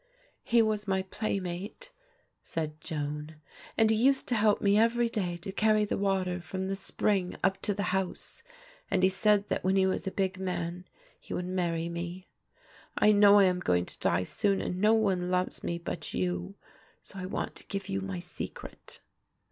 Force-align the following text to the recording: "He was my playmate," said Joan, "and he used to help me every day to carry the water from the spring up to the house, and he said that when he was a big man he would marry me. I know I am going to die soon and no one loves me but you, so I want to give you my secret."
"He 0.41 0.63
was 0.63 0.87
my 0.87 1.03
playmate," 1.03 1.91
said 2.41 2.81
Joan, 2.81 3.35
"and 3.77 3.91
he 3.91 3.95
used 3.95 4.27
to 4.29 4.35
help 4.35 4.59
me 4.59 4.75
every 4.75 5.07
day 5.09 5.37
to 5.37 5.51
carry 5.51 5.85
the 5.85 5.95
water 5.95 6.41
from 6.41 6.67
the 6.67 6.75
spring 6.75 7.37
up 7.43 7.61
to 7.61 7.73
the 7.75 7.83
house, 7.93 8.41
and 8.89 9.03
he 9.03 9.09
said 9.09 9.47
that 9.49 9.63
when 9.63 9.75
he 9.75 9.85
was 9.85 10.07
a 10.07 10.11
big 10.11 10.39
man 10.39 10.85
he 11.19 11.35
would 11.35 11.45
marry 11.45 11.87
me. 11.87 12.27
I 12.97 13.11
know 13.11 13.37
I 13.37 13.43
am 13.43 13.59
going 13.59 13.85
to 13.85 13.99
die 13.99 14.23
soon 14.23 14.59
and 14.59 14.81
no 14.81 14.95
one 14.95 15.29
loves 15.29 15.63
me 15.63 15.77
but 15.77 16.15
you, 16.15 16.55
so 17.03 17.19
I 17.19 17.27
want 17.27 17.53
to 17.57 17.67
give 17.67 17.87
you 17.87 18.01
my 18.01 18.17
secret." 18.17 19.01